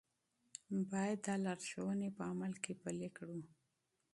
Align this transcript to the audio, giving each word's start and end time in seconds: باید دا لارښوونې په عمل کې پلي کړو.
باید 0.91 1.19
دا 1.25 1.33
لارښوونې 1.45 2.09
په 2.17 2.23
عمل 2.31 2.53
کې 2.63 2.73
پلي 2.81 3.09
کړو. 3.17 3.37